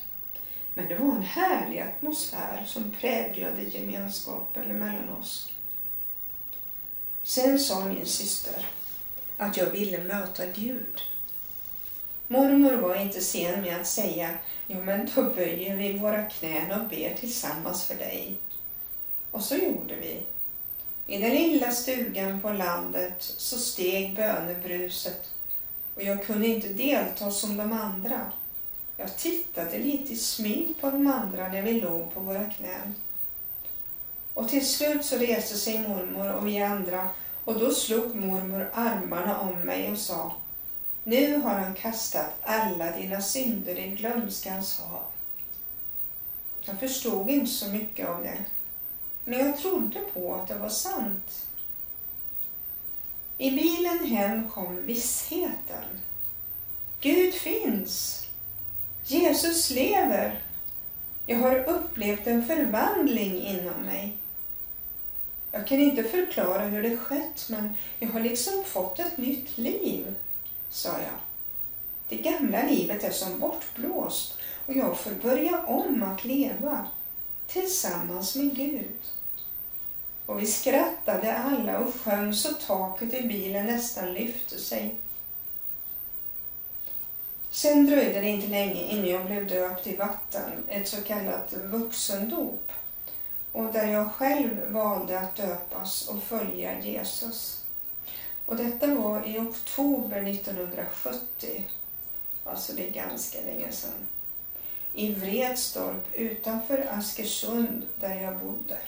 Men 0.75 0.89
det 0.89 0.95
var 0.95 1.07
en 1.07 1.23
härlig 1.23 1.81
atmosfär 1.81 2.65
som 2.67 2.91
präglade 3.01 3.63
gemenskapen 3.63 4.79
mellan 4.79 5.09
oss. 5.21 5.51
Sen 7.23 7.59
sa 7.59 7.85
min 7.85 8.07
syster 8.07 8.67
att 9.37 9.57
jag 9.57 9.67
ville 9.67 10.05
möta 10.05 10.47
Gud. 10.47 11.03
Mormor 12.29 12.73
var 12.73 12.95
inte 12.95 13.21
sen 13.21 13.63
med 13.63 13.81
att 13.81 13.87
säga, 13.87 14.31
jo 14.67 14.83
men 14.83 15.11
då 15.15 15.23
böjer 15.23 15.77
vi 15.77 15.99
våra 15.99 16.23
knän 16.23 16.81
och 16.81 16.89
ber 16.89 17.15
tillsammans 17.21 17.85
för 17.85 17.95
dig. 17.95 18.37
Och 19.31 19.43
så 19.43 19.57
gjorde 19.57 19.95
vi. 19.97 20.23
I 21.07 21.19
den 21.19 21.31
lilla 21.31 21.71
stugan 21.71 22.41
på 22.41 22.53
landet 22.53 23.15
så 23.19 23.59
steg 23.59 24.15
bönebruset 24.17 25.31
och 25.95 26.03
jag 26.03 26.27
kunde 26.27 26.47
inte 26.47 26.69
delta 26.69 27.31
som 27.31 27.57
de 27.57 27.73
andra. 27.73 28.33
Jag 28.97 29.17
tittade 29.17 29.79
lite 29.79 30.13
i 30.13 30.17
smyg 30.17 30.75
på 30.81 30.91
de 30.91 31.07
andra 31.07 31.49
när 31.49 31.63
vi 31.63 31.81
låg 31.81 32.15
på 32.15 32.21
våra 32.21 32.45
knän. 32.45 32.95
Och 34.35 34.49
till 34.49 34.69
slut 34.69 35.05
så 35.05 35.17
reste 35.17 35.55
sig 35.55 35.79
mormor 35.79 36.33
och 36.33 36.47
vi 36.47 36.63
andra 36.63 37.09
och 37.45 37.59
då 37.59 37.71
slog 37.71 38.15
mormor 38.15 38.71
armarna 38.75 39.41
om 39.41 39.59
mig 39.59 39.93
och 39.93 39.99
sa 39.99 40.33
nu 41.05 41.37
har 41.37 41.55
han 41.55 41.75
kastat 41.75 42.37
alla 42.43 42.97
dina 42.97 43.21
synder 43.21 43.79
i 43.79 43.89
glömskans 43.89 44.81
hav. 44.81 45.03
Jag 46.61 46.81
förstod 46.81 47.31
inte 47.31 47.51
så 47.51 47.69
mycket 47.69 48.09
av 48.09 48.23
det, 48.23 48.45
men 49.25 49.39
jag 49.39 49.59
trodde 49.59 50.01
på 50.01 50.35
att 50.35 50.49
det 50.49 50.55
var 50.55 50.69
sant. 50.69 51.47
I 53.39 53.51
bilen 53.51 54.07
hem 54.07 54.49
kom 54.49 54.83
vissheten. 54.83 55.85
Gud 57.01 57.35
finns. 57.35 58.27
Jesus 59.05 59.71
lever. 59.71 60.43
Jag 61.27 61.39
har 61.39 61.65
upplevt 61.65 62.27
en 62.27 62.47
förvandling 62.47 63.43
inom 63.43 63.83
mig. 63.83 64.17
Jag 65.55 65.67
kan 65.67 65.81
inte 65.81 66.05
förklara 66.05 66.65
hur 66.65 66.83
det 66.83 66.97
skett, 66.97 67.47
men 67.49 67.75
jag 67.99 68.09
har 68.09 68.21
liksom 68.21 68.65
fått 68.65 68.99
ett 68.99 69.19
nytt 69.19 69.59
liv 69.59 70.15
sa 70.71 70.89
jag. 70.89 71.21
Det 72.09 72.17
gamla 72.17 72.63
livet 72.63 73.05
är 73.05 73.11
som 73.11 73.39
bortblåst 73.39 74.39
och 74.67 74.75
jag 74.75 74.99
får 74.99 75.11
börja 75.11 75.63
om 75.63 76.03
att 76.03 76.25
leva 76.25 76.87
tillsammans 77.47 78.37
med 78.37 78.57
Gud. 78.57 79.01
Och 80.27 80.43
vi 80.43 80.47
skrattade 80.47 81.35
alla 81.35 81.79
och 81.79 81.95
sjöng 81.95 82.35
så 82.35 82.53
taket 82.53 83.15
i 83.15 83.23
bilen 83.23 83.67
nästan 83.67 84.13
lyfte 84.13 84.59
sig. 84.59 84.95
Sen 87.51 87.87
dröjde 87.87 88.21
det 88.21 88.29
inte 88.29 88.49
länge 88.49 88.83
innan 88.83 89.09
jag 89.09 89.27
blev 89.27 89.47
döpt 89.47 89.87
i 89.87 89.97
vatten, 89.97 90.53
ett 90.69 90.89
så 90.89 91.03
kallat 91.03 91.53
vuxendop. 91.53 92.73
Och 93.55 93.73
där 93.73 93.87
jag 93.87 94.13
själv 94.13 94.73
valde 94.73 95.21
att 95.21 95.37
döpas 95.37 96.09
och 96.09 96.23
följa 96.23 96.81
Jesus. 96.81 97.65
Och 98.47 98.57
detta 98.57 98.95
var 98.95 99.29
i 99.29 99.39
oktober 99.39 100.23
1970. 100.23 101.65
Alltså 102.45 102.73
det 102.73 102.89
är 102.89 102.91
ganska 102.91 103.41
länge 103.41 103.73
sedan. 103.73 104.07
I 104.93 105.15
Vredstorp 105.15 106.15
utanför 106.15 106.87
Askersund 106.91 107.87
där 108.01 108.15
jag 108.15 108.39
bodde. 108.39 108.79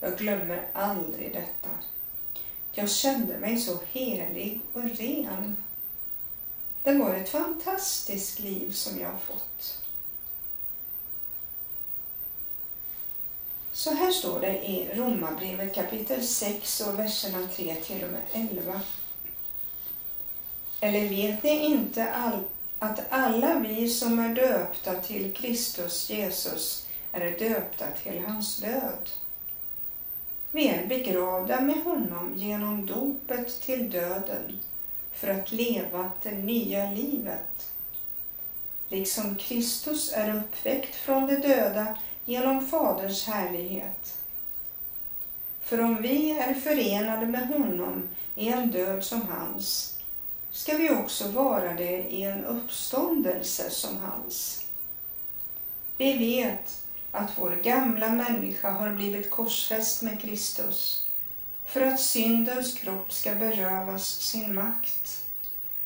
Jag 0.00 0.18
glömmer 0.18 0.66
aldrig 0.72 1.32
detta. 1.32 1.70
Jag 2.72 2.90
kände 2.90 3.38
mig 3.38 3.58
så 3.58 3.78
helig 3.92 4.60
och 4.72 4.82
ren. 4.82 5.56
Det 6.82 6.92
var 6.92 7.14
ett 7.14 7.28
fantastiskt 7.28 8.38
liv 8.38 8.72
som 8.72 9.00
jag 9.00 9.20
fått. 9.20 9.79
Så 13.80 13.94
här 13.94 14.10
står 14.10 14.40
det 14.40 14.66
i 14.66 14.90
Romarbrevet 14.94 15.74
kapitel 15.74 16.22
6 16.26 16.80
och 16.80 16.98
verserna 16.98 17.48
3 17.56 17.74
till 17.74 18.04
och 18.04 18.10
med 18.10 18.20
11. 18.32 18.80
Eller 20.80 21.08
vet 21.08 21.42
ni 21.42 21.64
inte 21.64 22.10
all, 22.10 22.40
att 22.78 23.00
alla 23.10 23.58
vi 23.58 23.88
som 23.88 24.18
är 24.18 24.34
döpta 24.34 24.94
till 24.94 25.32
Kristus 25.32 26.10
Jesus 26.10 26.86
är 27.12 27.38
döpta 27.38 27.86
till 28.02 28.24
hans 28.26 28.56
död? 28.60 29.10
Vi 30.50 30.68
är 30.68 30.86
begravda 30.86 31.60
med 31.60 31.84
honom 31.84 32.32
genom 32.36 32.86
dopet 32.86 33.60
till 33.60 33.90
döden 33.90 34.58
för 35.12 35.28
att 35.28 35.52
leva 35.52 36.10
det 36.22 36.32
nya 36.32 36.90
livet. 36.90 37.72
Liksom 38.88 39.36
Kristus 39.36 40.12
är 40.12 40.36
uppväckt 40.36 40.94
från 40.94 41.26
de 41.26 41.36
döda 41.36 41.96
genom 42.30 42.66
Faderns 42.66 43.26
härlighet. 43.26 44.18
För 45.62 45.80
om 45.80 46.02
vi 46.02 46.30
är 46.30 46.54
förenade 46.54 47.26
med 47.26 47.48
honom 47.48 48.08
i 48.34 48.48
en 48.48 48.70
död 48.70 49.04
som 49.04 49.22
hans, 49.22 49.98
ska 50.50 50.76
vi 50.76 50.90
också 50.90 51.28
vara 51.28 51.74
det 51.74 51.98
i 51.98 52.22
en 52.22 52.44
uppståndelse 52.44 53.70
som 53.70 53.96
hans. 53.96 54.64
Vi 55.96 56.18
vet 56.18 56.82
att 57.10 57.30
vår 57.38 57.60
gamla 57.62 58.10
människa 58.10 58.70
har 58.70 58.90
blivit 58.90 59.30
korsfäst 59.30 60.02
med 60.02 60.20
Kristus 60.20 61.06
för 61.64 61.80
att 61.80 62.00
syndens 62.00 62.74
kropp 62.74 63.12
ska 63.12 63.34
berövas 63.34 64.06
sin 64.06 64.54
makt 64.54 65.24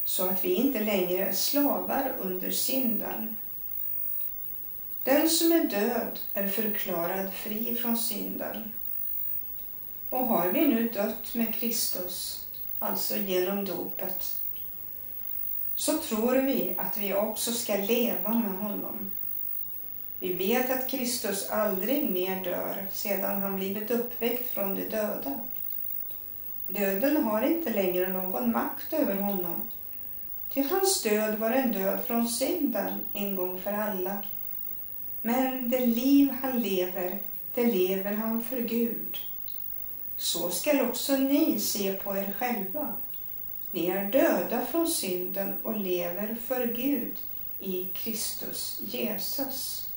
så 0.05 0.29
att 0.29 0.45
vi 0.45 0.55
inte 0.55 0.81
längre 0.81 1.27
är 1.27 1.33
slavar 1.33 2.13
under 2.19 2.51
synden. 2.51 3.37
Den 5.04 5.28
som 5.28 5.52
är 5.52 5.64
död 5.64 6.18
är 6.34 6.49
förklarad 6.49 7.32
fri 7.32 7.75
från 7.75 7.96
synden. 7.96 8.73
Och 10.11 10.26
har 10.26 10.49
vi 10.49 10.66
nu 10.66 10.88
dött 10.88 11.34
med 11.34 11.54
Kristus, 11.54 12.46
alltså 12.78 13.16
genom 13.16 13.64
dopet, 13.64 14.37
så 15.75 15.99
tror 15.99 16.37
vi 16.37 16.75
att 16.78 16.96
vi 16.96 17.14
också 17.14 17.52
ska 17.52 17.76
leva 17.76 18.34
med 18.34 18.58
honom. 18.58 19.11
Vi 20.20 20.32
vet 20.32 20.70
att 20.70 20.90
Kristus 20.90 21.50
aldrig 21.50 22.10
mer 22.10 22.45
dör 22.45 22.86
sedan 22.93 23.43
han 23.43 23.56
blivit 23.56 23.90
uppväckt 23.90 24.54
från 24.54 24.75
de 24.75 24.82
döda. 24.82 25.40
Döden 26.69 27.25
har 27.25 27.43
inte 27.43 27.71
längre 27.71 28.08
någon 28.08 28.52
makt 28.52 28.93
över 28.93 29.17
honom. 29.17 29.62
Ty 30.50 30.62
hans 30.62 31.02
död 31.02 31.38
var 31.38 31.50
en 31.50 31.73
död 31.73 31.99
från 32.06 32.28
synden 32.28 33.00
en 33.12 33.36
gång 33.36 33.60
för 33.60 33.73
alla. 33.73 34.23
Men 35.26 35.71
det 35.71 35.87
liv 35.87 36.30
han 36.43 36.60
lever, 36.60 37.19
det 37.54 37.67
lever 37.67 38.13
han 38.15 38.45
för 38.45 38.60
Gud. 38.60 39.19
Så 40.17 40.50
skall 40.50 40.80
också 40.80 41.17
ni 41.17 41.60
se 41.60 41.93
på 41.93 42.17
er 42.17 42.34
själva. 42.39 42.95
Ni 43.71 43.87
är 43.87 44.04
döda 44.04 44.67
från 44.67 44.89
synden 44.89 45.54
och 45.63 45.76
lever 45.76 46.37
för 46.47 46.67
Gud 46.67 47.19
i 47.60 47.89
Kristus 47.95 48.80
Jesus. 48.84 49.91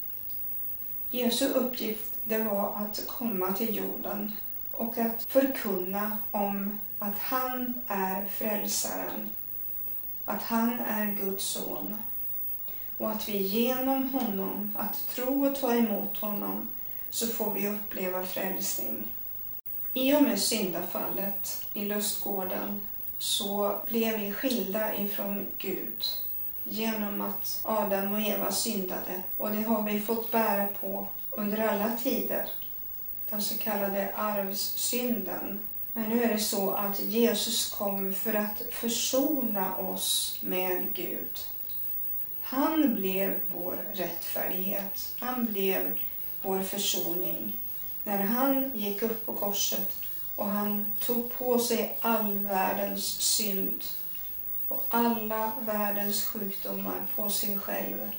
Jesu 1.09 1.47
uppgift 1.47 2.11
det 2.23 2.37
var 2.37 2.75
att 2.75 3.07
komma 3.07 3.53
till 3.53 3.75
jorden 3.75 4.31
och 4.71 4.97
att 4.97 5.23
förkunna 5.23 6.17
om 6.31 6.79
att 6.99 7.19
han 7.19 7.81
är 7.87 8.25
frälsaren, 8.25 9.29
att 10.25 10.41
han 10.41 10.79
är 10.79 11.15
Guds 11.15 11.43
son 11.43 11.97
och 12.97 13.11
att 13.11 13.29
vi 13.29 13.37
genom 13.37 14.09
honom, 14.09 14.71
att 14.75 15.07
tro 15.15 15.47
och 15.47 15.55
ta 15.55 15.73
emot 15.73 16.17
honom, 16.17 16.67
så 17.09 17.27
får 17.27 17.53
vi 17.53 17.67
uppleva 17.67 18.25
frälsning. 18.25 19.03
I 19.93 20.15
och 20.15 20.23
med 20.23 20.39
syndafallet 20.39 21.65
i 21.73 21.85
lustgården 21.85 22.81
så 23.17 23.79
blev 23.87 24.19
vi 24.19 24.31
skilda 24.31 24.95
ifrån 24.95 25.47
Gud 25.57 26.05
genom 26.63 27.21
att 27.21 27.59
Adam 27.63 28.13
och 28.13 28.21
Eva 28.21 28.51
syndade 28.51 29.23
och 29.37 29.51
det 29.51 29.61
har 29.61 29.83
vi 29.83 29.99
fått 29.99 30.31
bära 30.31 30.67
på 30.67 31.07
under 31.31 31.67
alla 31.67 31.91
tider. 32.03 32.49
Den 33.29 33.41
så 33.41 33.57
kallade 33.57 34.13
arvssynden. 34.15 35.59
Men 35.93 36.09
nu 36.09 36.23
är 36.23 36.33
det 36.33 36.39
så 36.39 36.71
att 36.71 36.99
Jesus 36.99 37.71
kom 37.71 38.13
för 38.13 38.33
att 38.33 38.61
försona 38.71 39.77
oss 39.77 40.39
med 40.43 40.93
Gud. 40.93 41.39
Han 42.49 42.95
blev 42.95 43.39
vår 43.55 43.85
rättfärdighet. 43.93 45.13
Han 45.19 45.45
blev 45.45 45.99
vår 46.41 46.63
försoning. 46.63 47.53
När 48.03 48.17
han 48.17 48.71
gick 48.75 49.01
upp 49.01 49.25
på 49.25 49.35
korset 49.35 49.97
och 50.35 50.45
han 50.45 50.85
tog 50.99 51.33
på 51.33 51.59
sig 51.59 51.97
all 52.01 52.37
världens 52.37 53.05
synd 53.05 53.83
och 54.67 54.83
alla 54.89 55.51
världens 55.59 56.25
sjukdomar 56.25 57.05
på 57.15 57.29
sig 57.29 57.59
själv. 57.59 58.11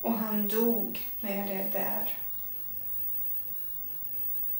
Och 0.00 0.12
han 0.12 0.48
dog 0.48 1.08
med 1.20 1.48
det 1.48 1.78
där. 1.78 2.18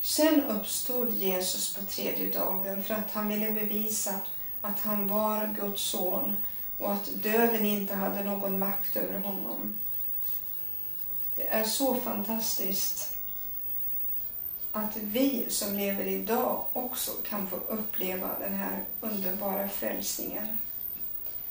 Sen 0.01 0.45
uppstod 0.45 1.15
Jesus 1.15 1.75
på 1.75 1.85
tredje 1.85 2.33
dagen 2.33 2.83
för 2.83 2.95
att 2.95 3.11
han 3.13 3.29
ville 3.29 3.53
bevisa 3.53 4.21
att 4.61 4.81
han 4.81 5.09
var 5.09 5.55
Guds 5.61 5.83
son 5.83 6.37
och 6.79 6.93
att 6.93 7.11
döden 7.23 7.67
inte 7.67 7.95
hade 7.95 8.25
någon 8.25 8.59
makt 8.59 8.97
över 8.97 9.19
honom. 9.19 9.77
Det 11.37 11.47
är 11.47 11.65
så 11.65 11.95
fantastiskt 11.95 13.17
att 14.73 14.97
vi 14.97 15.45
som 15.49 15.77
lever 15.77 16.05
idag 16.05 16.65
också 16.73 17.11
kan 17.11 17.47
få 17.47 17.57
uppleva 17.57 18.39
den 18.41 18.55
här 18.55 18.85
underbara 19.01 19.69
frälsningen. 19.69 20.59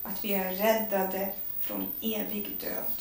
Att 0.04 0.24
vi 0.24 0.34
är 0.34 0.54
räddade 0.54 1.34
från 1.60 1.88
evig 2.02 2.58
död. 2.62 2.94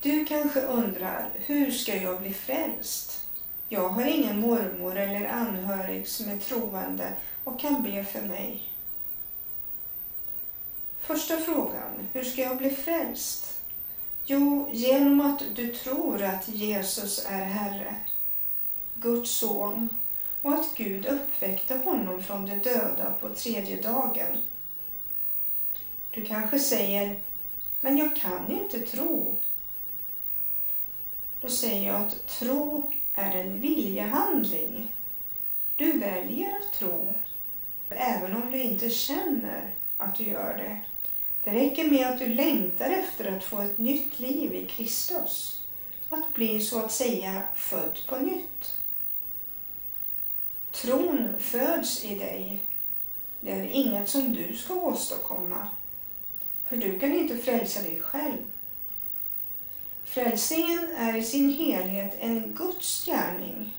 Du 0.00 0.24
kanske 0.24 0.60
undrar, 0.60 1.30
hur 1.34 1.70
ska 1.70 1.96
jag 1.96 2.20
bli 2.20 2.34
frälst? 2.34 3.26
Jag 3.68 3.88
har 3.88 4.04
ingen 4.04 4.40
mormor 4.40 4.98
eller 4.98 5.28
anhörig 5.28 6.08
som 6.08 6.30
är 6.30 6.38
troende 6.38 7.12
och 7.44 7.60
kan 7.60 7.82
be 7.82 8.04
för 8.04 8.22
mig. 8.22 8.69
Första 11.10 11.36
frågan, 11.36 12.08
hur 12.12 12.24
ska 12.24 12.42
jag 12.42 12.56
bli 12.56 12.70
frälst? 12.70 13.60
Jo, 14.24 14.68
genom 14.72 15.20
att 15.20 15.42
du 15.54 15.74
tror 15.74 16.22
att 16.22 16.48
Jesus 16.48 17.26
är 17.28 17.44
Herre, 17.44 17.94
Guds 18.94 19.30
son 19.30 19.88
och 20.42 20.54
att 20.54 20.74
Gud 20.74 21.06
uppväckte 21.06 21.76
honom 21.76 22.22
från 22.22 22.46
de 22.46 22.54
döda 22.54 23.14
på 23.20 23.28
tredje 23.28 23.82
dagen. 23.82 24.38
Du 26.10 26.24
kanske 26.24 26.58
säger, 26.58 27.24
men 27.80 27.96
jag 27.98 28.16
kan 28.16 28.52
inte 28.52 28.80
tro. 28.80 29.34
Då 31.40 31.48
säger 31.48 31.92
jag 31.92 32.00
att 32.00 32.26
tro 32.26 32.92
är 33.14 33.36
en 33.36 33.60
viljehandling. 33.60 34.92
Du 35.76 35.98
väljer 35.98 36.58
att 36.58 36.72
tro, 36.72 37.14
även 37.88 38.42
om 38.42 38.50
du 38.50 38.62
inte 38.62 38.90
känner 38.90 39.70
att 39.98 40.14
du 40.14 40.24
gör 40.24 40.56
det. 40.56 40.89
Det 41.44 41.50
räcker 41.50 41.90
med 41.90 42.06
att 42.06 42.18
du 42.18 42.26
längtar 42.26 42.90
efter 42.90 43.36
att 43.36 43.44
få 43.44 43.62
ett 43.62 43.78
nytt 43.78 44.20
liv 44.20 44.54
i 44.54 44.66
Kristus. 44.66 45.62
Att 46.10 46.34
bli 46.34 46.60
så 46.60 46.84
att 46.84 46.92
säga 46.92 47.42
född 47.54 47.98
på 48.08 48.16
nytt. 48.16 48.76
Tron 50.72 51.28
föds 51.38 52.04
i 52.04 52.14
dig. 52.14 52.64
Det 53.40 53.50
är 53.50 53.64
inget 53.64 54.08
som 54.08 54.32
du 54.32 54.56
ska 54.56 54.74
åstadkomma. 54.74 55.68
För 56.68 56.76
du 56.76 56.98
kan 56.98 57.12
inte 57.12 57.38
frälsa 57.38 57.82
dig 57.82 58.00
själv. 58.00 58.42
Frälsningen 60.04 60.96
är 60.96 61.16
i 61.16 61.24
sin 61.24 61.52
helhet 61.52 62.16
en 62.20 62.54
Guds 62.54 63.06
gärning. 63.06 63.74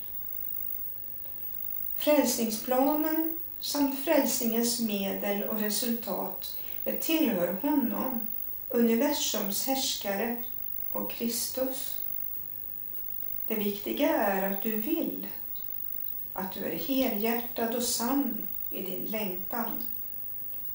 Frälsningsplanen 1.97 3.37
samt 3.59 3.99
frälsningens 3.99 4.79
medel 4.79 5.43
och 5.43 5.59
resultat 5.59 6.57
det 6.83 7.01
tillhör 7.01 7.53
honom, 7.53 8.27
universums 8.69 9.67
härskare 9.67 10.43
och 10.91 11.11
Kristus. 11.11 12.01
Det 13.47 13.55
viktiga 13.55 14.09
är 14.09 14.51
att 14.51 14.61
du 14.61 14.71
vill, 14.71 15.27
att 16.33 16.53
du 16.53 16.65
är 16.65 16.77
helhjärtad 16.77 17.75
och 17.75 17.83
sann 17.83 18.47
i 18.71 18.81
din 18.81 19.05
längtan. 19.05 19.83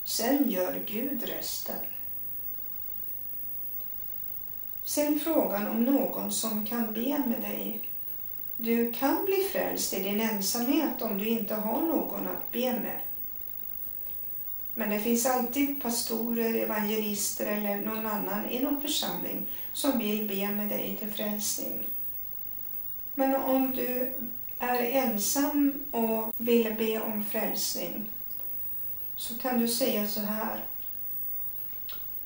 Sen 0.04 0.50
gör 0.50 0.82
Gud 0.86 1.22
resten. 1.22 1.80
Sen 4.84 5.20
frågan 5.20 5.66
om 5.66 5.84
någon 5.84 6.32
som 6.32 6.66
kan 6.66 6.92
be 6.92 7.22
med 7.26 7.40
dig. 7.40 7.80
Du 8.56 8.92
kan 8.92 9.24
bli 9.24 9.48
frälst 9.52 9.92
i 9.92 10.02
din 10.02 10.20
ensamhet 10.20 11.02
om 11.02 11.18
du 11.18 11.28
inte 11.28 11.54
har 11.54 11.80
någon 11.80 12.26
att 12.26 12.52
be 12.52 12.72
med. 12.72 13.00
Men 14.78 14.90
det 14.90 15.00
finns 15.00 15.26
alltid 15.26 15.82
pastorer, 15.82 16.54
evangelister 16.54 17.46
eller 17.46 17.76
någon 17.76 18.06
annan 18.06 18.50
i 18.50 18.60
någon 18.60 18.82
församling 18.82 19.46
som 19.72 19.98
vill 19.98 20.28
be 20.28 20.50
med 20.50 20.68
dig 20.68 20.96
till 20.98 21.12
frälsning. 21.12 21.86
Men 23.14 23.36
om 23.36 23.70
du 23.70 24.12
är 24.58 24.82
ensam 24.82 25.84
och 25.90 26.34
vill 26.36 26.74
be 26.74 27.00
om 27.00 27.24
frälsning 27.24 28.08
så 29.16 29.38
kan 29.38 29.60
du 29.60 29.68
säga 29.68 30.06
så 30.06 30.20
här. 30.20 30.64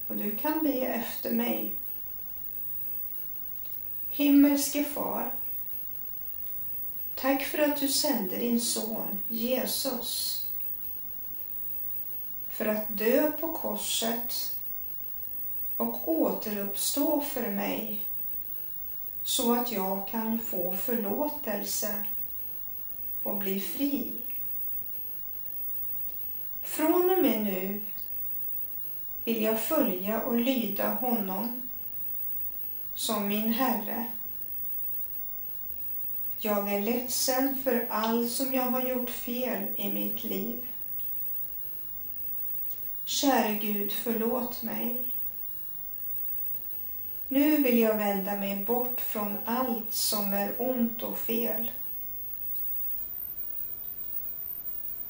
Och 0.07 0.17
du 0.17 0.37
kan 0.37 0.63
be 0.63 0.73
efter 0.73 1.31
mig. 1.31 1.73
Himmelske 4.11 4.85
far. 4.85 5.31
Tack 7.15 7.43
för 7.43 7.59
att 7.59 7.81
du 7.81 7.89
sände 7.89 8.37
din 8.37 8.61
son 8.61 9.19
Jesus 9.29 10.40
för 12.61 12.67
att 12.67 12.99
dö 12.99 13.33
på 13.33 13.53
korset 13.53 14.57
och 15.77 16.09
återuppstå 16.09 17.21
för 17.21 17.51
mig 17.51 18.07
så 19.23 19.55
att 19.55 19.73
jag 19.73 20.09
kan 20.09 20.39
få 20.39 20.77
förlåtelse 20.77 22.07
och 23.23 23.37
bli 23.37 23.61
fri. 23.61 24.13
Från 26.63 27.11
och 27.11 27.19
med 27.19 27.43
nu 27.43 27.83
vill 29.25 29.43
jag 29.43 29.61
följa 29.61 30.21
och 30.21 30.37
lyda 30.37 30.95
honom 30.95 31.63
som 32.95 33.29
min 33.29 33.53
Herre. 33.53 34.05
Jag 36.39 36.73
är 36.73 36.81
ledsen 36.81 37.63
för 37.65 37.87
allt 37.91 38.31
som 38.31 38.55
jag 38.55 38.63
har 38.63 38.83
gjort 38.83 39.11
fel 39.11 39.67
i 39.77 39.93
mitt 39.93 40.25
liv. 40.25 40.70
Käre 43.11 43.55
Gud, 43.55 43.93
förlåt 43.93 44.63
mig. 44.63 45.05
Nu 47.29 47.57
vill 47.57 47.79
jag 47.79 47.97
vända 47.97 48.37
mig 48.37 48.65
bort 48.65 49.01
från 49.01 49.39
allt 49.45 49.93
som 49.93 50.33
är 50.33 50.55
ont 50.59 51.03
och 51.03 51.19
fel. 51.19 51.71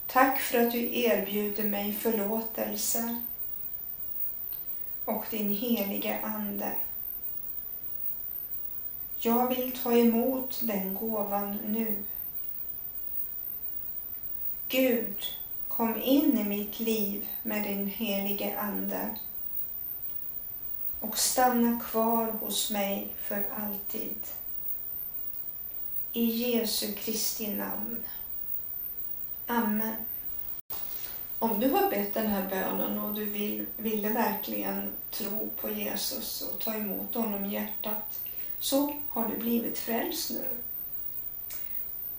Tack 0.07 0.41
för 0.41 0.59
att 0.59 0.73
du 0.73 0.99
erbjuder 0.99 1.65
mig 1.65 1.93
förlåtelse 1.93 3.23
och 5.05 5.27
din 5.31 5.51
helige 5.51 6.21
Ande. 6.23 6.73
Jag 9.19 9.49
vill 9.49 9.79
ta 9.83 9.93
emot 9.93 10.61
den 10.63 10.95
gåvan 10.95 11.59
nu. 11.67 12.03
Gud, 14.69 15.40
Kom 15.71 16.03
in 16.03 16.39
i 16.39 16.45
mitt 16.45 16.81
liv 16.81 17.29
med 17.43 17.63
din 17.63 17.87
helige 17.87 18.59
Ande 18.61 19.11
och 21.01 21.19
stanna 21.19 21.81
kvar 21.81 22.27
hos 22.27 22.71
mig 22.71 23.15
för 23.23 23.45
alltid. 23.57 24.17
I 26.13 26.25
Jesu 26.25 26.93
Kristi 26.93 27.55
namn. 27.55 27.97
Amen. 29.47 29.95
Om 31.39 31.61
du 31.61 31.71
har 31.71 31.91
bett 31.91 32.15
den 32.15 32.27
här 32.27 32.49
bönen 32.49 32.99
och 32.99 33.15
du 33.15 33.25
vill, 33.25 33.67
ville 33.77 34.09
verkligen 34.09 34.91
tro 35.11 35.51
på 35.61 35.71
Jesus 35.71 36.43
och 36.43 36.59
ta 36.61 36.75
emot 36.75 37.15
honom 37.15 37.45
i 37.45 37.53
hjärtat 37.53 38.21
så 38.59 38.97
har 39.09 39.29
du 39.29 39.37
blivit 39.37 39.79
frälst 39.79 40.31
nu. 40.31 40.49